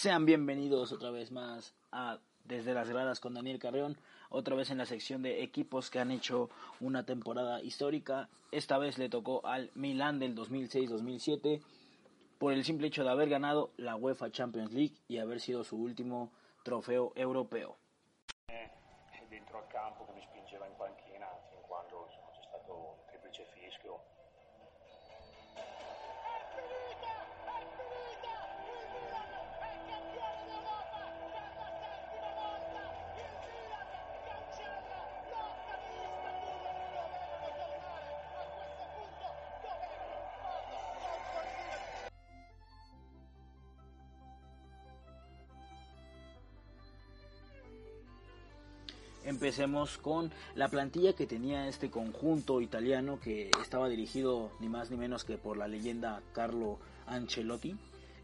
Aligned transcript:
Sean 0.00 0.24
bienvenidos 0.24 0.92
otra 0.92 1.10
vez 1.10 1.30
más 1.30 1.74
a 1.92 2.20
Desde 2.44 2.72
las 2.72 2.88
Gradas 2.88 3.20
con 3.20 3.34
Daniel 3.34 3.58
Carreón, 3.58 3.98
otra 4.30 4.56
vez 4.56 4.70
en 4.70 4.78
la 4.78 4.86
sección 4.86 5.20
de 5.20 5.42
equipos 5.42 5.90
que 5.90 5.98
han 5.98 6.10
hecho 6.10 6.48
una 6.80 7.04
temporada 7.04 7.60
histórica. 7.60 8.30
Esta 8.50 8.78
vez 8.78 8.96
le 8.96 9.10
tocó 9.10 9.46
al 9.46 9.70
Milan 9.74 10.18
del 10.18 10.34
2006-2007 10.34 11.60
por 12.38 12.54
el 12.54 12.64
simple 12.64 12.86
hecho 12.86 13.04
de 13.04 13.10
haber 13.10 13.28
ganado 13.28 13.72
la 13.76 13.94
UEFA 13.94 14.30
Champions 14.30 14.72
League 14.72 14.94
y 15.06 15.18
haber 15.18 15.38
sido 15.38 15.64
su 15.64 15.76
último 15.76 16.32
trofeo 16.62 17.12
europeo. 17.14 17.76
Empecemos 49.30 49.96
con 49.96 50.32
la 50.56 50.66
plantilla 50.66 51.12
que 51.12 51.24
tenía 51.24 51.68
este 51.68 51.88
conjunto 51.88 52.60
italiano 52.60 53.20
que 53.20 53.52
estaba 53.62 53.88
dirigido 53.88 54.50
ni 54.58 54.68
más 54.68 54.90
ni 54.90 54.96
menos 54.96 55.22
que 55.22 55.38
por 55.38 55.56
la 55.56 55.68
leyenda 55.68 56.20
Carlo 56.32 56.80
Ancelotti. 57.06 57.76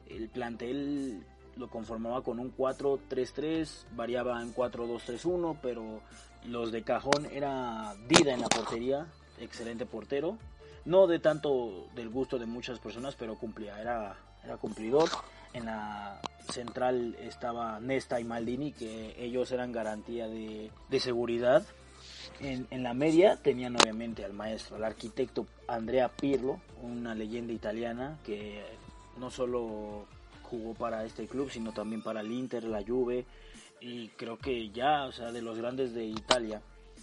El 0.08 0.28
plantel 0.28 1.24
lo 1.54 1.70
conformaba 1.70 2.24
con 2.24 2.40
un 2.40 2.52
4-3-3, 2.56 3.84
variaba 3.94 4.42
en 4.42 4.52
4-2-3-1, 4.52 5.58
pero 5.62 6.00
los 6.44 6.72
de 6.72 6.82
cajón 6.82 7.26
era 7.30 7.94
Dida 8.08 8.34
en 8.34 8.40
la 8.40 8.48
portería, 8.48 9.06
excelente 9.38 9.86
portero. 9.86 10.38
No 10.86 11.06
de 11.06 11.20
tanto 11.20 11.86
del 11.94 12.08
gusto 12.08 12.36
de 12.36 12.46
muchas 12.46 12.80
personas, 12.80 13.14
pero 13.14 13.36
cumplía, 13.36 13.80
era, 13.80 14.16
era 14.42 14.56
cumplidor. 14.56 15.08
En 15.52 15.66
la 15.66 16.20
central 16.50 17.16
estaba 17.20 17.80
Nesta 17.80 18.20
y 18.20 18.24
Maldini, 18.24 18.72
que 18.72 19.14
ellos 19.18 19.50
eran 19.52 19.72
garantía 19.72 20.28
de, 20.28 20.70
de 20.88 21.00
seguridad. 21.00 21.64
En, 22.40 22.82
la 22.82 22.92
media 22.92 23.36
tenían 23.36 23.76
obviamente 23.76 24.24
al 24.24 24.32
maestro, 24.32 24.76
al 24.76 24.84
arquitecto 24.84 25.46
Andrea 25.68 26.08
Pirlo, 26.08 26.60
una 26.82 27.14
leyenda 27.14 27.52
italiana 27.52 28.18
que 28.24 28.62
no 29.18 29.30
solo 29.30 30.06
jugó 30.42 30.74
para 30.74 31.04
este 31.04 31.26
club, 31.26 31.50
sino 31.50 31.72
también 31.72 32.02
para 32.02 32.20
el 32.20 32.30
Inter, 32.30 32.64
la 32.64 32.82
Juve, 32.82 33.24
y 33.80 34.08
creo 34.08 34.38
que 34.38 34.70
ya, 34.70 35.06
o 35.06 35.12
sea, 35.12 35.32
de 35.32 35.42
los 35.42 35.58
grandes 35.58 35.94
de 35.94 36.04
Italia. 36.04 36.60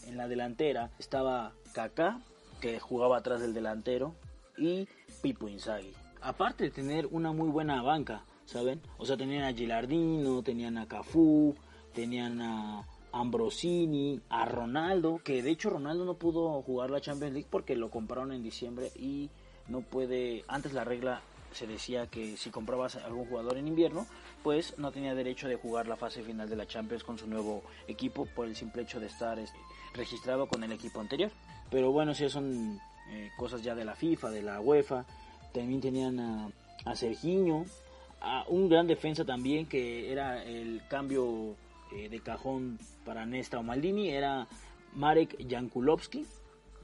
En 0.08 0.18
la 0.18 0.28
delantera 0.28 0.92
estaba 1.00 1.54
Kaká, 1.74 2.20
que 2.62 2.80
jugaba 2.80 3.18
atrás 3.18 3.42
del 3.42 3.54
delantero, 3.54 4.16
y 4.58 4.88
Pipo 5.22 5.48
Inzaghi. 5.48 5.94
Aparte 6.22 6.66
de 6.66 6.72
tener 6.72 7.08
una 7.08 7.32
muy 7.32 7.50
buena 7.50 7.82
banca, 7.82 8.24
¿saben? 8.46 8.82
O 8.98 9.06
sea, 9.06 9.18
tenían 9.18 9.44
a 9.44 9.54
Gilardino, 9.54 10.44
tenían 10.44 10.78
a 10.78 10.88
Cafú, 10.88 11.56
tenían 11.94 12.42
a 12.42 12.86
Ambrosini, 13.12 14.22
a 14.30 14.46
Ronaldo, 14.46 15.22
que 15.24 15.44
de 15.44 15.52
hecho 15.52 15.70
Ronaldo 15.70 16.06
no 16.06 16.16
pudo 16.16 16.62
jugar 16.62 16.90
la 16.90 17.02
Champions 17.02 17.34
League 17.34 17.48
porque 17.50 17.76
lo 17.76 17.90
compraron 17.90 18.32
en 18.32 18.44
diciembre 18.44 18.92
y 18.96 19.30
no 19.68 19.82
puede, 19.82 20.44
antes 20.48 20.74
la 20.74 20.84
regla 20.84 21.22
se 21.52 21.68
decía 21.68 22.08
que 22.08 22.36
si 22.36 22.50
comprabas 22.50 22.96
a 22.96 23.06
algún 23.06 23.26
jugador 23.26 23.58
en 23.58 23.68
invierno, 23.68 24.08
pues 24.42 24.78
no 24.80 24.92
tenía 24.92 25.14
derecho 25.14 25.48
de 25.48 25.56
jugar 25.56 25.88
la 25.88 25.96
fase 25.96 26.24
final 26.24 26.50
de 26.50 26.56
la 26.56 26.66
Champions 26.66 27.04
con 27.04 27.18
su 27.18 27.28
nuevo 27.28 27.64
equipo 27.88 28.26
por 28.26 28.48
el 28.48 28.56
simple 28.56 28.82
hecho 28.82 29.00
de 29.00 29.06
estar 29.06 29.38
este, 29.38 29.60
registrado 29.94 30.48
con 30.48 30.64
el 30.64 30.72
equipo 30.72 31.00
anterior. 31.00 31.32
Pero 31.70 31.92
bueno, 31.92 32.16
si 32.16 32.28
son 32.30 32.80
eh, 33.10 33.32
cosas 33.38 33.62
ya 33.62 33.76
de 33.76 33.86
la 33.86 33.96
FIFA, 33.96 34.30
de 34.30 34.42
la 34.42 34.60
UEFA. 34.60 35.06
También 35.54 35.82
tenían 35.82 36.20
a, 36.20 36.50
a 36.86 36.96
Serginho, 36.96 37.66
a 38.24 38.46
un 38.48 38.70
gran 38.70 38.88
defensa 38.88 39.26
también 39.26 39.66
que 39.66 40.12
era 40.12 40.44
el 40.44 40.82
cambio 40.88 41.56
eh, 41.92 42.10
de 42.10 42.20
cajón 42.22 42.80
para 43.06 43.26
Nesta 43.26 43.60
o 43.60 43.64
Maldini, 43.64 44.10
era 44.10 44.48
Marek 44.96 45.36
Jankulovski. 45.48 46.26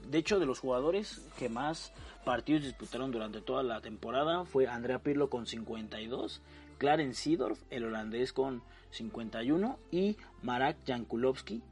De 0.08 0.18
hecho, 0.18 0.38
de 0.38 0.46
los 0.46 0.60
jugadores 0.60 1.22
que 1.38 1.48
más 1.48 1.92
partidos 2.24 2.64
disputaron 2.64 3.10
durante 3.10 3.40
toda 3.40 3.62
la 3.62 3.80
temporada 3.80 4.44
fue 4.44 4.66
Andrea 4.66 4.98
Pirlo 4.98 5.30
con 5.30 5.46
52, 5.46 6.42
Clarence 6.78 7.22
Seedorf, 7.22 7.60
el 7.70 7.84
holandés 7.84 8.32
con 8.32 8.62
51 8.90 9.78
y 9.90 10.16
Marek 10.42 10.76
Jankulovski 10.86 11.62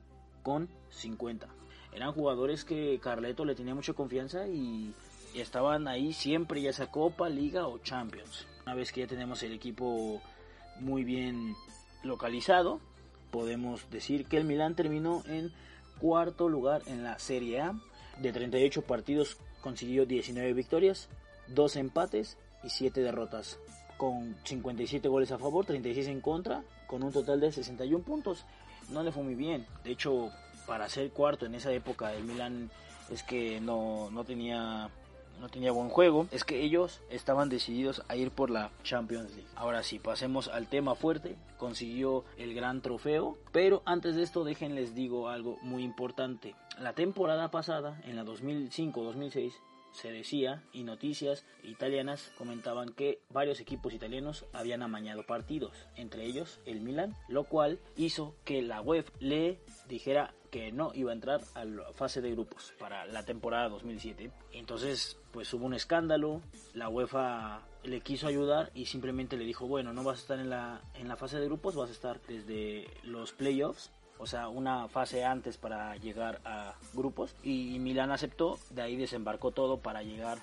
con 0.42 0.68
50. 0.90 1.46
Eran 1.92 2.12
jugadores 2.12 2.64
que 2.64 2.98
Carleto 3.02 3.44
le 3.44 3.54
tenía 3.54 3.74
mucha 3.74 3.92
confianza 3.92 4.46
y 4.46 4.94
estaban 5.34 5.88
ahí 5.88 6.12
siempre, 6.12 6.62
ya 6.62 6.72
sea 6.72 6.90
Copa, 6.90 7.28
Liga 7.28 7.66
o 7.66 7.78
Champions. 7.78 8.46
Una 8.68 8.74
vez 8.74 8.92
que 8.92 9.00
ya 9.00 9.06
tenemos 9.06 9.42
el 9.44 9.54
equipo 9.54 10.20
muy 10.78 11.02
bien 11.02 11.56
localizado, 12.02 12.80
podemos 13.30 13.88
decir 13.90 14.26
que 14.26 14.36
el 14.36 14.44
Milan 14.44 14.74
terminó 14.74 15.22
en 15.26 15.54
cuarto 15.98 16.50
lugar 16.50 16.82
en 16.84 17.02
la 17.02 17.18
Serie 17.18 17.62
A. 17.62 17.80
De 18.20 18.30
38 18.30 18.82
partidos 18.82 19.38
consiguió 19.62 20.04
19 20.04 20.52
victorias, 20.52 21.08
2 21.46 21.76
empates 21.76 22.36
y 22.62 22.68
7 22.68 23.00
derrotas, 23.00 23.58
con 23.96 24.36
57 24.44 25.08
goles 25.08 25.32
a 25.32 25.38
favor, 25.38 25.64
36 25.64 26.06
en 26.08 26.20
contra, 26.20 26.62
con 26.86 27.02
un 27.02 27.10
total 27.10 27.40
de 27.40 27.50
61 27.50 28.04
puntos. 28.04 28.44
No 28.90 29.02
le 29.02 29.12
fue 29.12 29.22
muy 29.22 29.34
bien. 29.34 29.64
De 29.82 29.92
hecho, 29.92 30.30
para 30.66 30.90
ser 30.90 31.10
cuarto 31.12 31.46
en 31.46 31.54
esa 31.54 31.72
época, 31.72 32.12
el 32.12 32.24
Milan 32.24 32.70
es 33.08 33.22
que 33.22 33.62
no, 33.62 34.10
no 34.10 34.24
tenía 34.24 34.90
no 35.40 35.48
tenía 35.48 35.72
buen 35.72 35.88
juego, 35.88 36.26
es 36.30 36.44
que 36.44 36.62
ellos 36.62 37.00
estaban 37.10 37.48
decididos 37.48 38.02
a 38.08 38.16
ir 38.16 38.30
por 38.30 38.50
la 38.50 38.70
Champions 38.82 39.34
League. 39.34 39.48
Ahora 39.56 39.82
sí, 39.82 39.98
pasemos 39.98 40.48
al 40.48 40.66
tema 40.66 40.94
fuerte. 40.94 41.36
Consiguió 41.56 42.24
el 42.36 42.54
gran 42.54 42.82
trofeo, 42.82 43.36
pero 43.52 43.82
antes 43.84 44.14
de 44.14 44.22
esto 44.22 44.44
déjenles 44.44 44.94
digo 44.94 45.28
algo 45.28 45.58
muy 45.62 45.82
importante. 45.82 46.54
La 46.78 46.92
temporada 46.92 47.50
pasada, 47.50 48.00
en 48.04 48.16
la 48.16 48.24
2005-2006, 48.24 49.52
se 49.92 50.12
decía 50.12 50.62
y 50.72 50.84
noticias 50.84 51.44
italianas 51.62 52.32
comentaban 52.36 52.92
que 52.92 53.20
varios 53.30 53.60
equipos 53.60 53.94
italianos 53.94 54.46
habían 54.52 54.82
amañado 54.82 55.24
partidos, 55.24 55.88
entre 55.96 56.24
ellos 56.24 56.60
el 56.66 56.80
Milan, 56.80 57.16
lo 57.28 57.44
cual 57.44 57.78
hizo 57.96 58.34
que 58.44 58.62
la 58.62 58.80
web 58.80 59.04
le 59.20 59.60
dijera 59.88 60.34
que 60.50 60.72
no 60.72 60.92
iba 60.94 61.10
a 61.10 61.14
entrar 61.14 61.40
a 61.54 61.64
la 61.64 61.92
fase 61.92 62.20
de 62.20 62.30
grupos 62.32 62.72
para 62.78 63.04
la 63.06 63.24
temporada 63.24 63.68
2007. 63.68 64.30
Entonces, 64.52 65.18
pues 65.30 65.52
hubo 65.52 65.66
un 65.66 65.74
escándalo, 65.74 66.40
la 66.74 66.88
UEFA 66.88 67.62
le 67.84 68.00
quiso 68.00 68.26
ayudar 68.26 68.70
y 68.74 68.86
simplemente 68.86 69.36
le 69.36 69.44
dijo, 69.44 69.66
bueno, 69.66 69.92
no 69.92 70.04
vas 70.04 70.18
a 70.18 70.22
estar 70.22 70.38
en 70.38 70.50
la, 70.50 70.80
en 70.94 71.08
la 71.08 71.16
fase 71.16 71.38
de 71.38 71.46
grupos, 71.46 71.76
vas 71.76 71.90
a 71.90 71.92
estar 71.92 72.20
desde 72.26 72.86
los 73.02 73.32
playoffs 73.32 73.90
o 74.18 74.26
sea, 74.26 74.48
una 74.48 74.88
fase 74.88 75.24
antes 75.24 75.56
para 75.56 75.96
llegar 75.96 76.40
a 76.44 76.74
grupos 76.92 77.34
y 77.42 77.78
Milán 77.78 78.10
aceptó, 78.10 78.58
de 78.70 78.82
ahí 78.82 78.96
desembarcó 78.96 79.50
todo 79.50 79.78
para 79.78 80.02
llegar 80.02 80.38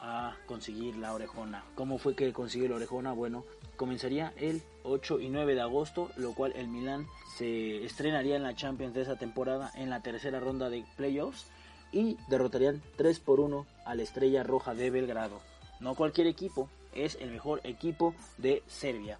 a 0.00 0.36
conseguir 0.46 0.96
la 0.96 1.12
orejona. 1.12 1.64
¿Cómo 1.74 1.98
fue 1.98 2.14
que 2.14 2.32
consiguió 2.32 2.68
la 2.68 2.76
orejona? 2.76 3.12
Bueno, 3.12 3.44
comenzaría 3.76 4.32
el 4.36 4.62
8 4.84 5.20
y 5.20 5.28
9 5.28 5.54
de 5.54 5.60
agosto, 5.60 6.10
lo 6.16 6.34
cual 6.34 6.52
el 6.56 6.68
Milán 6.68 7.06
se 7.36 7.84
estrenaría 7.84 8.36
en 8.36 8.42
la 8.42 8.54
Champions 8.54 8.94
de 8.94 9.02
esa 9.02 9.16
temporada 9.16 9.72
en 9.74 9.90
la 9.90 10.00
tercera 10.00 10.40
ronda 10.40 10.70
de 10.70 10.84
playoffs 10.96 11.46
y 11.92 12.16
derrotarían 12.28 12.82
3 12.96 13.20
por 13.20 13.40
1 13.40 13.66
a 13.84 13.94
la 13.94 14.02
Estrella 14.02 14.42
Roja 14.42 14.74
de 14.74 14.90
Belgrado. 14.90 15.40
No 15.80 15.94
cualquier 15.94 16.26
equipo, 16.26 16.68
es 16.94 17.16
el 17.20 17.30
mejor 17.30 17.60
equipo 17.64 18.14
de 18.38 18.62
Serbia. 18.66 19.18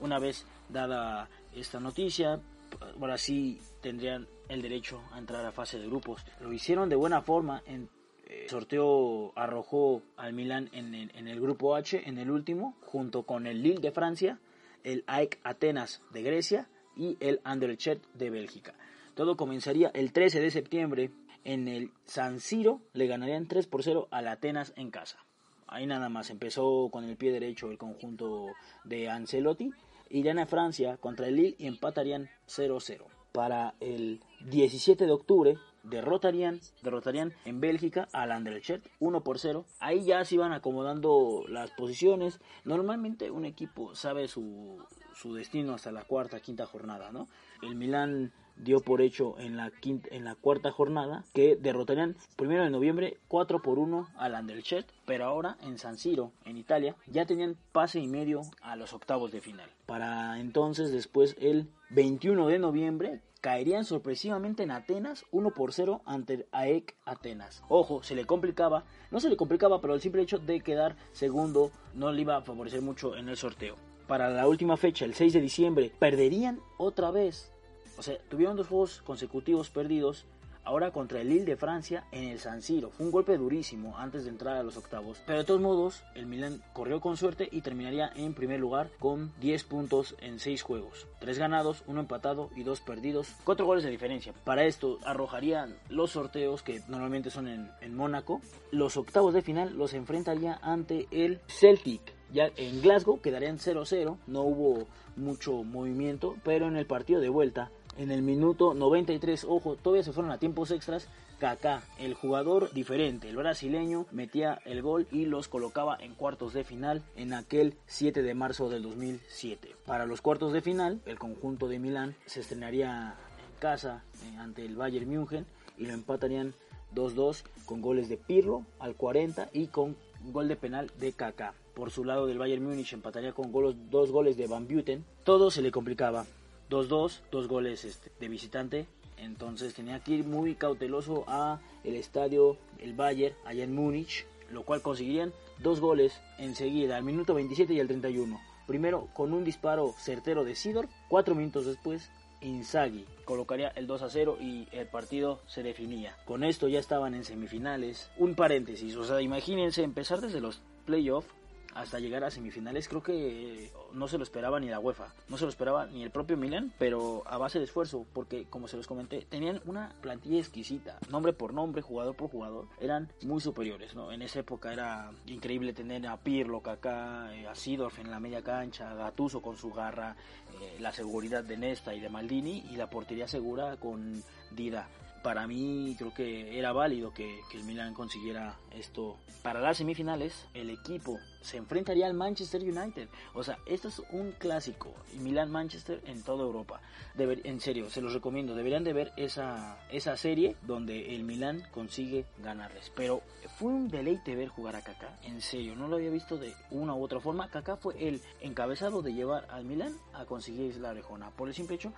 Una 0.00 0.18
vez 0.18 0.44
dada 0.68 1.28
esta 1.54 1.78
noticia, 1.78 2.40
ahora 2.80 3.18
sí 3.18 3.60
tendrían 3.80 4.28
el 4.48 4.62
derecho 4.62 5.02
a 5.12 5.18
entrar 5.18 5.44
a 5.44 5.52
fase 5.52 5.78
de 5.78 5.86
grupos. 5.86 6.24
Lo 6.40 6.52
hicieron 6.52 6.88
de 6.88 6.96
buena 6.96 7.22
forma. 7.22 7.62
En, 7.66 7.88
el 8.26 8.48
sorteo 8.48 9.32
arrojó 9.36 10.02
al 10.16 10.32
Milan 10.32 10.70
en, 10.72 10.94
el 10.94 11.40
grupo 11.40 11.76
H, 11.76 12.08
en 12.08 12.18
el 12.18 12.30
último, 12.30 12.76
junto 12.80 13.24
con 13.24 13.46
el 13.46 13.62
Lille 13.62 13.80
de 13.80 13.92
Francia, 13.92 14.38
el 14.84 15.04
AEK 15.06 15.38
Atenas 15.44 16.02
de 16.12 16.22
Grecia 16.22 16.68
y 16.96 17.16
el 17.20 17.40
Anderlecht 17.44 18.02
de 18.14 18.30
Bélgica. 18.30 18.74
Todo 19.14 19.36
comenzaría 19.36 19.90
el 19.94 20.12
13 20.12 20.40
de 20.40 20.50
septiembre 20.50 21.10
en 21.44 21.68
el 21.68 21.90
San 22.04 22.40
Siro, 22.40 22.80
le 22.94 23.06
ganarían 23.06 23.46
3 23.46 23.66
por 23.66 23.82
0 23.82 24.08
al 24.10 24.28
Atenas 24.28 24.72
en 24.76 24.90
casa. 24.90 25.18
Ahí 25.66 25.86
nada 25.86 26.08
más 26.08 26.30
empezó 26.30 26.88
con 26.90 27.04
el 27.04 27.16
pie 27.16 27.32
derecho 27.32 27.70
el 27.70 27.78
conjunto 27.78 28.46
de 28.84 29.08
Ancelotti 29.08 29.70
irían 30.12 30.38
a 30.38 30.46
Francia 30.46 30.98
contra 30.98 31.26
el 31.26 31.36
Lille 31.36 31.56
y 31.58 31.66
empatarían 31.66 32.28
0-0. 32.46 33.02
Para 33.32 33.74
el 33.80 34.20
17 34.50 35.06
de 35.06 35.12
octubre 35.12 35.56
derrotarían, 35.82 36.60
derrotarían 36.82 37.32
en 37.44 37.60
Bélgica 37.60 38.08
al 38.12 38.32
Anderlecht 38.32 38.86
1 39.00 39.20
por 39.22 39.38
0. 39.38 39.64
Ahí 39.80 40.04
ya 40.04 40.24
se 40.24 40.36
iban 40.36 40.52
acomodando 40.52 41.44
las 41.48 41.70
posiciones. 41.72 42.40
Normalmente 42.64 43.30
un 43.30 43.44
equipo 43.44 43.94
sabe 43.94 44.28
su, 44.28 44.84
su 45.14 45.34
destino 45.34 45.74
hasta 45.74 45.92
la 45.92 46.04
cuarta, 46.04 46.40
quinta 46.40 46.66
jornada, 46.66 47.12
¿no? 47.12 47.28
El 47.62 47.74
Milan 47.74 48.32
dio 48.56 48.80
por 48.80 49.00
hecho 49.00 49.38
en 49.38 49.56
la, 49.56 49.70
quinta, 49.70 50.08
en 50.12 50.24
la 50.24 50.34
cuarta 50.34 50.70
jornada 50.70 51.24
que 51.32 51.56
derrotarían 51.56 52.16
primero 52.36 52.64
de 52.64 52.70
noviembre 52.70 53.18
4 53.28 53.62
por 53.62 53.78
1 53.78 54.08
al 54.16 54.34
Anderlecht, 54.34 54.90
pero 55.06 55.24
ahora 55.24 55.56
en 55.62 55.78
San 55.78 55.98
Siro, 55.98 56.32
en 56.44 56.56
Italia, 56.56 56.96
ya 57.06 57.26
tenían 57.26 57.56
pase 57.72 58.00
y 58.00 58.06
medio 58.06 58.42
a 58.60 58.76
los 58.76 58.92
octavos 58.92 59.32
de 59.32 59.40
final. 59.40 59.68
Para 59.86 60.38
entonces, 60.38 60.92
después 60.92 61.36
el 61.40 61.68
21 61.90 62.46
de 62.48 62.58
noviembre, 62.58 63.20
caerían 63.42 63.84
sorpresivamente 63.84 64.62
en 64.62 64.70
Atenas 64.70 65.26
1 65.32 65.50
por 65.50 65.74
0 65.74 66.00
ante 66.06 66.46
AEK 66.52 66.96
Atenas. 67.04 67.62
Ojo, 67.68 68.02
se 68.02 68.14
le 68.14 68.24
complicaba, 68.24 68.84
no 69.10 69.20
se 69.20 69.28
le 69.28 69.36
complicaba, 69.36 69.82
pero 69.82 69.94
el 69.94 70.00
simple 70.00 70.22
hecho 70.22 70.38
de 70.38 70.60
quedar 70.60 70.96
segundo 71.12 71.72
no 71.92 72.10
le 72.12 72.22
iba 72.22 72.36
a 72.36 72.42
favorecer 72.42 72.80
mucho 72.80 73.16
en 73.16 73.28
el 73.28 73.36
sorteo. 73.36 73.76
Para 74.06 74.30
la 74.30 74.48
última 74.48 74.76
fecha, 74.76 75.04
el 75.04 75.14
6 75.14 75.34
de 75.34 75.40
diciembre, 75.40 75.92
perderían 75.98 76.60
otra 76.78 77.10
vez 77.10 77.52
o 77.98 78.02
sea, 78.02 78.18
tuvieron 78.28 78.56
dos 78.56 78.68
juegos 78.68 79.02
consecutivos 79.02 79.70
perdidos, 79.70 80.24
ahora 80.64 80.90
contra 80.90 81.20
el 81.20 81.28
Lille 81.28 81.44
de 81.44 81.56
Francia 81.56 82.04
en 82.12 82.28
el 82.28 82.38
San 82.38 82.62
Siro. 82.62 82.90
Fue 82.90 83.06
un 83.06 83.12
golpe 83.12 83.36
durísimo 83.36 83.96
antes 83.98 84.24
de 84.24 84.30
entrar 84.30 84.56
a 84.56 84.62
los 84.62 84.76
octavos. 84.76 85.22
Pero 85.26 85.38
de 85.38 85.44
todos 85.44 85.60
modos, 85.60 86.02
el 86.14 86.26
Milan 86.26 86.62
corrió 86.72 87.00
con 87.00 87.16
suerte 87.16 87.48
y 87.50 87.60
terminaría 87.60 88.10
en 88.14 88.34
primer 88.34 88.60
lugar 88.60 88.90
con 88.98 89.32
10 89.40 89.64
puntos 89.64 90.14
en 90.20 90.38
6 90.38 90.62
juegos. 90.62 91.06
3 91.20 91.38
ganados, 91.38 91.82
1 91.86 92.00
empatado 92.00 92.50
y 92.56 92.62
2 92.62 92.80
perdidos. 92.80 93.34
4 93.44 93.66
goles 93.66 93.84
de 93.84 93.90
diferencia. 93.90 94.32
Para 94.44 94.64
esto 94.64 94.98
arrojarían 95.04 95.76
los 95.88 96.12
sorteos 96.12 96.62
que 96.62 96.82
normalmente 96.88 97.30
son 97.30 97.48
en, 97.48 97.70
en 97.80 97.94
Mónaco. 97.94 98.40
Los 98.70 98.96
octavos 98.96 99.34
de 99.34 99.42
final 99.42 99.76
los 99.76 99.94
enfrentaría 99.94 100.58
ante 100.62 101.06
el 101.10 101.40
Celtic. 101.46 102.14
Ya 102.32 102.50
en 102.56 102.80
Glasgow 102.80 103.20
quedarían 103.20 103.58
0-0, 103.58 104.16
no 104.26 104.42
hubo 104.42 104.86
mucho 105.16 105.62
movimiento, 105.64 106.36
pero 106.42 106.66
en 106.66 106.76
el 106.76 106.86
partido 106.86 107.20
de 107.20 107.28
vuelta 107.28 107.70
en 107.96 108.10
el 108.10 108.22
minuto 108.22 108.74
93, 108.74 109.44
ojo, 109.48 109.76
todavía 109.76 110.02
se 110.02 110.12
fueron 110.12 110.32
a 110.32 110.38
tiempos 110.38 110.70
extras. 110.70 111.08
Kaká, 111.38 111.82
el 111.98 112.14
jugador 112.14 112.72
diferente, 112.72 113.28
el 113.28 113.36
brasileño, 113.36 114.06
metía 114.12 114.60
el 114.64 114.80
gol 114.80 115.08
y 115.10 115.26
los 115.26 115.48
colocaba 115.48 115.96
en 116.00 116.14
cuartos 116.14 116.52
de 116.52 116.62
final 116.62 117.02
en 117.16 117.34
aquel 117.34 117.74
7 117.86 118.22
de 118.22 118.34
marzo 118.34 118.68
del 118.68 118.84
2007. 118.84 119.74
Para 119.84 120.06
los 120.06 120.20
cuartos 120.20 120.52
de 120.52 120.60
final, 120.60 121.00
el 121.04 121.18
conjunto 121.18 121.66
de 121.66 121.80
Milán 121.80 122.14
se 122.26 122.40
estrenaría 122.40 123.16
en 123.38 123.60
casa 123.60 124.04
eh, 124.22 124.36
ante 124.38 124.64
el 124.64 124.76
Bayern 124.76 125.08
München 125.08 125.44
y 125.76 125.86
lo 125.86 125.94
empatarían 125.94 126.54
2-2 126.94 127.42
con 127.66 127.80
goles 127.80 128.08
de 128.08 128.18
Pirlo 128.18 128.64
al 128.78 128.94
40 128.94 129.50
y 129.52 129.66
con 129.66 129.96
gol 130.26 130.46
de 130.46 130.56
penal 130.56 130.92
de 131.00 131.12
Kaká. 131.12 131.54
Por 131.74 131.90
su 131.90 132.04
lado 132.04 132.26
del 132.26 132.38
Bayern 132.38 132.62
Múnich 132.62 132.92
empataría 132.92 133.32
con 133.32 133.50
dos 133.90 134.12
goles 134.12 134.36
de 134.36 134.46
Van 134.46 134.68
Buten. 134.68 135.04
Todo 135.24 135.50
se 135.50 135.62
le 135.62 135.72
complicaba 135.72 136.24
2-2, 136.72 137.20
dos 137.30 137.48
goles 137.48 137.84
este, 137.84 138.10
de 138.18 138.28
visitante. 138.28 138.86
Entonces 139.18 139.74
tenía 139.74 140.00
que 140.00 140.12
ir 140.12 140.24
muy 140.24 140.54
cauteloso 140.54 141.24
a 141.28 141.60
el 141.84 141.94
estadio 141.94 142.56
el 142.78 142.94
Bayern 142.94 143.36
allá 143.44 143.62
en 143.62 143.74
Múnich, 143.74 144.26
lo 144.50 144.64
cual 144.64 144.82
conseguirían 144.82 145.32
dos 145.58 145.80
goles 145.80 146.20
enseguida, 146.38 146.96
al 146.96 147.04
minuto 147.04 147.34
27 147.34 147.74
y 147.74 147.80
al 147.80 147.86
31. 147.86 148.40
Primero 148.66 149.08
con 149.12 149.32
un 149.32 149.44
disparo 149.44 149.94
certero 149.98 150.44
de 150.44 150.54
Sidor, 150.56 150.88
cuatro 151.08 151.34
minutos 151.34 151.66
después 151.66 152.10
Inzaghi 152.40 153.06
colocaría 153.24 153.68
el 153.68 153.86
2 153.86 154.02
a 154.02 154.10
0 154.10 154.38
y 154.40 154.66
el 154.72 154.86
partido 154.86 155.40
se 155.46 155.62
definía. 155.62 156.16
Con 156.24 156.42
esto 156.42 156.68
ya 156.68 156.80
estaban 156.80 157.14
en 157.14 157.24
semifinales. 157.24 158.10
Un 158.18 158.34
paréntesis, 158.34 158.96
o 158.96 159.04
sea, 159.04 159.20
imagínense 159.20 159.82
empezar 159.84 160.20
desde 160.20 160.40
los 160.40 160.60
playoffs 160.84 161.28
hasta 161.74 161.98
llegar 161.98 162.24
a 162.24 162.30
semifinales. 162.30 162.88
Creo 162.88 163.02
que 163.02 163.72
no 163.92 164.08
se 164.08 164.18
lo 164.18 164.24
esperaba 164.24 164.60
ni 164.60 164.68
la 164.68 164.78
UEFA, 164.78 165.12
no 165.28 165.36
se 165.36 165.44
lo 165.44 165.50
esperaba 165.50 165.86
ni 165.86 166.02
el 166.02 166.10
propio 166.10 166.36
Milan, 166.36 166.72
pero 166.78 167.22
a 167.26 167.38
base 167.38 167.58
de 167.58 167.64
esfuerzo, 167.64 168.06
porque 168.12 168.46
como 168.48 168.68
se 168.68 168.76
los 168.76 168.86
comenté, 168.86 169.26
tenían 169.28 169.60
una 169.66 169.94
plantilla 170.00 170.38
exquisita, 170.38 170.98
nombre 171.10 171.32
por 171.32 171.54
nombre, 171.54 171.82
jugador 171.82 172.14
por 172.14 172.30
jugador, 172.30 172.68
eran 172.80 173.10
muy 173.22 173.40
superiores, 173.40 173.94
¿no? 173.94 174.12
En 174.12 174.22
esa 174.22 174.40
época 174.40 174.72
era 174.72 175.10
increíble 175.26 175.72
tener 175.72 176.06
a 176.06 176.16
Pirlo, 176.16 176.60
Kaká, 176.60 177.34
eh, 177.34 177.46
a 177.46 177.54
Sidorf 177.54 177.98
en 177.98 178.10
la 178.10 178.20
media 178.20 178.42
cancha, 178.42 178.90
a 178.90 178.94
Gattuso 178.94 179.40
con 179.40 179.56
su 179.56 179.72
garra, 179.72 180.16
eh, 180.60 180.76
la 180.80 180.92
seguridad 180.92 181.44
de 181.44 181.56
Nesta 181.56 181.94
y 181.94 182.00
de 182.00 182.08
Maldini 182.08 182.64
y 182.70 182.76
la 182.76 182.88
portería 182.88 183.28
segura 183.28 183.76
con 183.76 184.22
Dida 184.50 184.88
para 185.22 185.46
mí 185.46 185.94
creo 185.98 186.12
que 186.12 186.58
era 186.58 186.72
válido 186.72 187.12
que, 187.14 187.40
el 187.52 187.64
Milan 187.64 187.94
consiguiera 187.94 188.56
esto. 188.72 189.18
Para 189.42 189.60
las 189.60 189.76
semifinales, 189.78 190.46
el 190.54 190.70
equipo 190.70 191.18
se 191.40 191.56
enfrentaría 191.56 192.06
al 192.06 192.14
Manchester 192.14 192.62
United. 192.62 193.08
O 193.34 193.42
sea, 193.42 193.58
esto 193.66 193.88
es 193.88 194.02
un 194.10 194.32
clásico. 194.32 194.94
Milan-Manchester 195.20 196.02
en 196.06 196.22
toda 196.22 196.44
Europa. 196.44 196.80
en 197.16 197.60
serio, 197.60 197.90
se 197.90 198.00
los 198.00 198.12
recomiendo. 198.12 198.54
Deberían 198.54 198.84
de 198.84 198.92
ver 198.92 199.12
esa, 199.16 199.78
esa 199.90 200.16
serie 200.16 200.56
donde 200.62 201.14
el 201.14 201.24
Milan 201.24 201.62
consigue 201.70 202.24
ganarles. 202.38 202.90
Pero 202.96 203.22
fue 203.58 203.70
un 203.70 203.88
deleite 203.88 204.36
ver 204.36 204.48
jugar 204.48 204.76
a 204.76 204.82
Kaká. 204.82 205.18
En 205.22 205.40
serio, 205.40 205.74
no 205.76 205.88
lo 205.88 205.96
había 205.96 206.10
visto 206.10 206.38
de 206.38 206.54
una 206.70 206.94
u 206.94 207.02
otra 207.02 207.20
forma. 207.20 207.48
Kaká 207.48 207.76
fue 207.76 207.94
el 208.08 208.20
encabezado 208.40 209.02
de 209.02 209.12
llevar 209.12 209.46
al 209.50 209.64
Milan 209.64 209.94
a 210.14 210.24
conseguir 210.24 210.76
la 210.76 210.90
orejona. 210.90 211.30
Por 211.30 211.48
el 211.48 211.54
simple 211.54 211.76
hecho 211.76 211.92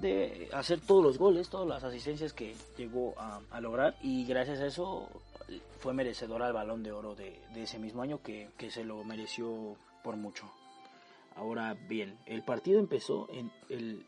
de 0.00 0.48
hacer 0.52 0.80
todos 0.80 1.02
los 1.02 1.18
goles, 1.18 1.48
todas 1.48 1.66
las 1.66 1.84
asistencias 1.84 2.32
que 2.32 2.54
llegó 2.76 3.14
a, 3.18 3.60
lograr 3.60 3.96
y 4.02 4.24
gracias 4.26 4.60
a 4.60 4.66
eso 4.66 5.08
fue 5.78 5.94
merecedor 5.94 6.42
al 6.42 6.52
balón 6.52 6.82
de 6.82 6.92
oro 6.92 7.14
de, 7.14 7.38
ese 7.56 7.78
mismo 7.78 8.02
año 8.02 8.22
que, 8.22 8.48
que, 8.56 8.70
se 8.70 8.84
lo 8.84 9.02
mereció 9.04 9.76
por 10.02 10.16
mucho. 10.16 10.50
Ahora 11.34 11.74
bien, 11.88 12.18
el 12.26 12.42
partido 12.42 12.78
empezó 12.78 13.28
en 13.32 13.50
el 13.68 14.04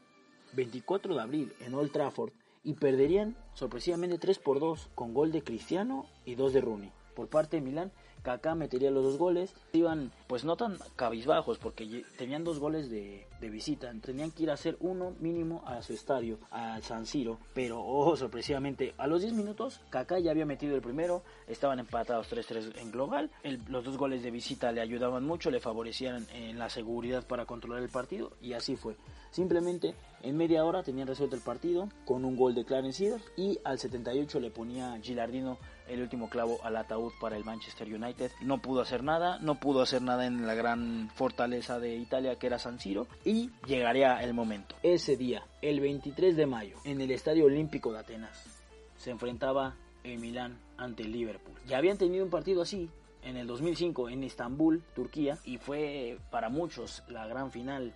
24 0.52 1.14
de 1.14 1.20
abril 1.20 1.52
en 1.61 1.75
Old 1.75 1.93
Trafford 1.93 2.32
y 2.64 2.75
perderían 2.75 3.37
sorpresivamente 3.55 4.19
3 4.19 4.38
por 4.38 4.61
2 4.61 4.91
con 4.94 5.14
gol 5.14 5.32
de 5.32 5.43
Cristiano 5.43 6.06
y 6.25 6.34
2 6.34 6.52
de 6.52 6.61
Rooney. 6.61 6.93
Por 7.14 7.29
parte 7.29 7.56
de 7.56 7.62
Milán 7.62 7.93
Kaká 8.23 8.55
metería 8.55 8.91
los 8.91 9.05
dos 9.05 9.19
goles. 9.19 9.55
Iban 9.73 10.12
pues 10.26 10.44
no 10.44 10.56
tan 10.56 10.79
cabizbajos 10.97 11.59
porque 11.59 12.05
tenían 12.17 12.44
dos 12.44 12.59
goles 12.59 12.91
de, 12.91 13.26
visita. 13.41 13.93
Tenían 14.00 14.31
que 14.31 14.44
ir 14.44 14.50
a 14.50 14.55
hacer 14.55 14.76
uno 14.81 15.15
mínimo 15.20 15.62
a 15.67 15.82
su 15.82 15.93
estadio, 15.93 16.38
a 16.50 16.81
San 16.81 17.06
Siro. 17.06 17.38
Pero, 17.55 17.81
ojo, 17.81 18.17
sorpresivamente, 18.17 18.94
a 18.99 19.06
los 19.06 19.23
10 19.23 19.35
minutos 19.35 19.81
Kaká 19.91 20.19
ya 20.19 20.31
había 20.31 20.47
metido 20.47 20.75
el 20.75 20.82
primero. 20.82 21.23
Estaban 21.47 21.79
empatados 21.79 22.31
3-3 22.31 22.79
en 22.79 22.91
global. 22.91 23.31
los 23.69 23.85
dos 23.85 23.97
goles 23.97 24.23
de 24.23 24.31
visita 24.31 24.73
le 24.73 24.81
ayudaban 24.81 25.25
mucho, 25.25 25.50
le 25.50 25.61
favorecían 25.61 26.26
en 26.35 26.59
la 26.59 26.69
seguridad 26.69 27.26
para 27.26 27.47
controlar 27.47 27.82
el 27.82 27.88
partido. 27.88 28.32
Y 28.41 28.53
así 28.53 28.76
fue. 28.76 28.97
Simplemente 29.31 29.94
en 30.23 30.37
media 30.37 30.65
hora 30.65 30.82
tenían 30.82 31.06
resuelto 31.06 31.37
el 31.37 31.43
partido 31.43 31.89
con 32.05 32.25
un 32.25 32.37
gol 32.37 32.55
de 32.55 32.65
Clarence 32.65 32.98
y 33.37 33.58
al 33.65 33.79
78 33.79 34.41
le 34.41 34.51
ponía 34.51 34.98
Gilardino 35.01 35.58
el 35.88 36.02
último 36.02 36.28
clavo 36.28 36.58
al 36.62 36.76
ataúd 36.76 37.12
para 37.20 37.36
el 37.36 37.44
Manchester 37.44 37.92
United. 37.92 38.30
No 38.40 38.58
pudo 38.58 38.80
hacer 38.80 39.02
nada, 39.02 39.38
no 39.40 39.56
pudo 39.56 39.82
hacer 39.82 40.02
nada 40.02 40.26
en 40.26 40.46
la 40.46 40.54
gran 40.54 41.10
fortaleza 41.14 41.78
de 41.78 41.96
Italia 41.96 42.36
que 42.36 42.46
era 42.46 42.58
San 42.58 42.78
Siro 42.78 43.06
y 43.24 43.50
llegaría 43.66 44.22
el 44.22 44.34
momento. 44.34 44.76
Ese 44.82 45.16
día, 45.16 45.44
el 45.62 45.80
23 45.80 46.36
de 46.36 46.46
mayo, 46.46 46.76
en 46.84 47.00
el 47.00 47.10
Estadio 47.10 47.46
Olímpico 47.46 47.92
de 47.92 47.98
Atenas, 47.98 48.44
se 48.96 49.10
enfrentaba 49.10 49.74
el 50.04 50.18
Milán 50.18 50.58
ante 50.76 51.02
el 51.02 51.12
Liverpool. 51.12 51.56
Ya 51.66 51.78
habían 51.78 51.98
tenido 51.98 52.24
un 52.24 52.30
partido 52.30 52.62
así 52.62 52.88
en 53.22 53.36
el 53.36 53.46
2005 53.46 54.08
en 54.10 54.24
Estambul, 54.24 54.82
Turquía, 54.94 55.38
y 55.44 55.58
fue 55.58 56.18
para 56.30 56.48
muchos 56.48 57.02
la 57.08 57.26
gran 57.26 57.50
final 57.50 57.94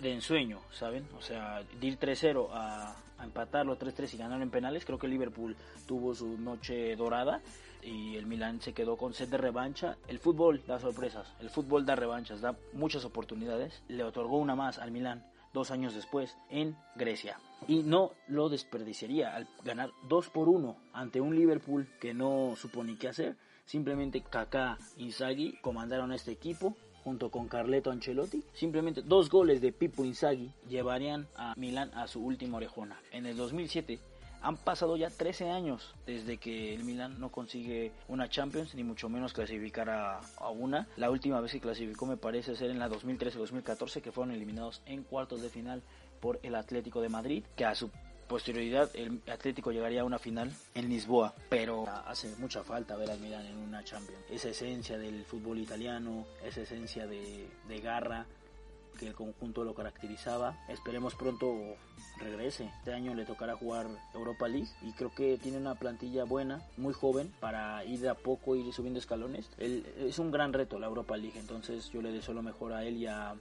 de 0.00 0.12
ensueño, 0.12 0.60
¿saben? 0.72 1.06
O 1.16 1.22
sea, 1.22 1.62
de 1.62 1.86
ir 1.86 1.98
3-0 1.98 2.48
a, 2.52 2.96
empatarlo 3.24 3.78
3-3 3.78 4.14
y 4.14 4.16
ganar 4.16 4.40
en 4.42 4.50
penales, 4.50 4.84
creo 4.84 4.98
que 4.98 5.08
Liverpool 5.08 5.56
tuvo 5.86 6.14
su 6.14 6.38
noche 6.38 6.94
dorada 6.96 7.40
y 7.82 8.16
el 8.16 8.26
Milan 8.26 8.60
se 8.60 8.72
quedó 8.72 8.96
con 8.96 9.12
sed 9.14 9.28
de 9.28 9.38
revancha. 9.38 9.96
El 10.08 10.18
fútbol 10.18 10.62
da 10.66 10.78
sorpresas, 10.78 11.32
el 11.40 11.50
fútbol 11.50 11.84
da 11.84 11.96
revanchas, 11.96 12.40
da 12.40 12.56
muchas 12.72 13.04
oportunidades. 13.04 13.82
Le 13.88 14.04
otorgó 14.04 14.38
una 14.38 14.54
más 14.54 14.78
al 14.78 14.90
Milan 14.90 15.24
dos 15.52 15.70
años 15.70 15.94
después 15.94 16.36
en 16.50 16.76
Grecia. 16.96 17.38
Y 17.66 17.82
no 17.82 18.12
lo 18.28 18.50
desperdiciaría 18.50 19.34
al 19.34 19.48
ganar 19.64 19.90
2 20.08 20.28
por 20.30 20.48
1 20.48 20.76
ante 20.92 21.20
un 21.20 21.34
Liverpool 21.34 21.88
que 22.00 22.12
no 22.12 22.54
supo 22.56 22.84
ni 22.84 22.96
qué 22.96 23.08
hacer. 23.08 23.36
Simplemente 23.64 24.22
Kaká 24.22 24.76
y 24.96 25.04
Inzaghi 25.04 25.58
comandaron 25.62 26.12
este 26.12 26.32
equipo 26.32 26.76
junto 27.04 27.30
con 27.30 27.46
Carleto 27.48 27.90
Ancelotti. 27.90 28.42
Simplemente 28.54 29.02
dos 29.02 29.28
goles 29.28 29.60
de 29.60 29.72
Pipo 29.72 30.04
Inzaghi 30.04 30.50
llevarían 30.68 31.28
a 31.36 31.54
Milán 31.56 31.92
a 31.94 32.08
su 32.08 32.24
última 32.24 32.56
orejona. 32.56 32.98
En 33.12 33.26
el 33.26 33.36
2007 33.36 34.00
han 34.44 34.56
pasado 34.58 34.96
ya 34.96 35.08
13 35.08 35.50
años 35.50 35.94
desde 36.06 36.36
que 36.36 36.74
el 36.74 36.84
Milan 36.84 37.18
no 37.18 37.30
consigue 37.30 37.92
una 38.08 38.28
Champions, 38.28 38.74
ni 38.74 38.84
mucho 38.84 39.08
menos 39.08 39.32
clasificar 39.32 39.88
a, 39.88 40.20
una. 40.50 40.86
La 40.96 41.10
última 41.10 41.40
vez 41.40 41.52
que 41.52 41.60
clasificó 41.60 42.04
me 42.04 42.18
parece 42.18 42.54
ser 42.54 42.70
en 42.70 42.78
la 42.78 42.90
2013-2014, 42.90 44.02
que 44.02 44.12
fueron 44.12 44.34
eliminados 44.34 44.82
en 44.84 45.02
cuartos 45.02 45.40
de 45.40 45.48
final 45.48 45.82
por 46.20 46.40
el 46.42 46.56
Atlético 46.56 47.00
de 47.00 47.08
Madrid, 47.08 47.44
que 47.56 47.64
a 47.64 47.74
su 47.74 47.90
posterioridad 48.28 48.90
el 48.94 49.20
Atlético 49.30 49.72
llegaría 49.72 50.02
a 50.02 50.04
una 50.04 50.18
final 50.18 50.52
en 50.74 50.88
Lisboa, 50.88 51.34
pero 51.48 51.86
hace 52.06 52.34
mucha 52.38 52.62
falta 52.62 52.96
ver 52.96 53.10
al 53.10 53.20
Milan 53.20 53.46
en 53.46 53.58
una 53.58 53.84
Champions. 53.84 54.22
Esa 54.30 54.48
esencia 54.48 54.98
del 54.98 55.24
fútbol 55.24 55.58
italiano, 55.58 56.26
esa 56.44 56.62
esencia 56.62 57.06
de, 57.06 57.48
garra, 57.82 58.26
que 58.98 59.08
el 59.08 59.14
conjunto 59.14 59.64
lo 59.64 59.74
caracterizaba. 59.74 60.56
Esperemos 60.68 61.14
pronto 61.14 61.76
regrese. 62.18 62.70
Este 62.78 62.92
año 62.92 63.14
le 63.14 63.24
tocará 63.24 63.56
jugar 63.56 63.86
Europa 64.14 64.46
League 64.48 64.68
y 64.82 64.92
creo 64.92 65.12
que 65.12 65.36
tiene 65.38 65.58
una 65.58 65.74
plantilla 65.74 66.24
buena, 66.24 66.62
muy 66.76 66.94
joven, 66.94 67.32
para 67.40 67.84
ir 67.84 68.00
de 68.00 68.08
a 68.08 68.14
poco, 68.14 68.54
ir 68.56 68.72
subiendo 68.72 69.00
escalones. 69.00 69.50
es 69.58 70.18
un 70.18 70.30
gran 70.30 70.52
reto 70.52 70.78
la 70.78 70.86
Europa 70.86 71.16
League, 71.16 71.38
entonces 71.38 71.90
yo 71.90 72.00
le 72.02 72.12
deseo 72.12 72.34
lo 72.34 72.42
mejor 72.42 72.72
a 72.72 72.84
él 72.84 72.96
y 72.96 73.06
a, 73.06 73.34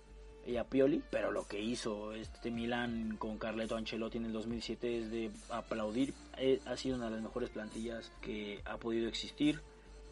y 0.45 0.57
a 0.57 0.63
Pioli, 0.63 1.01
pero 1.09 1.31
lo 1.31 1.47
que 1.47 1.61
hizo 1.61 2.13
este 2.13 2.51
Milan 2.51 3.17
con 3.17 3.37
Carleto 3.37 3.75
Ancelotti 3.75 4.17
en 4.17 4.25
el 4.25 4.33
2007 4.33 4.97
es 4.97 5.11
de 5.11 5.31
aplaudir. 5.49 6.13
Eh, 6.37 6.59
ha 6.65 6.75
sido 6.77 6.97
una 6.97 7.05
de 7.05 7.11
las 7.11 7.21
mejores 7.21 7.49
plantillas 7.49 8.11
que 8.21 8.61
ha 8.65 8.77
podido 8.77 9.07
existir 9.07 9.61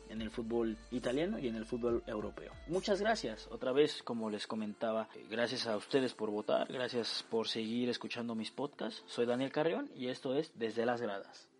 en 0.09 0.21
el 0.21 0.29
fútbol 0.29 0.77
italiano 0.91 1.39
y 1.39 1.47
en 1.47 1.55
el 1.55 1.65
fútbol 1.65 2.03
europeo. 2.05 2.51
Muchas 2.67 3.01
gracias, 3.01 3.47
otra 3.49 3.71
vez 3.71 4.03
como 4.03 4.29
les 4.29 4.45
comentaba, 4.45 5.07
gracias 5.29 5.67
a 5.67 5.77
ustedes 5.77 6.13
por 6.13 6.29
votar, 6.29 6.71
gracias 6.71 7.25
por 7.29 7.47
seguir 7.47 7.89
escuchando 7.89 8.35
mis 8.35 8.51
podcasts. 8.51 9.03
Soy 9.07 9.25
Daniel 9.25 9.51
Carreón 9.51 9.89
y 9.95 10.07
esto 10.07 10.35
es 10.35 10.51
Desde 10.55 10.85
las 10.85 11.01
Gradas. 11.01 11.50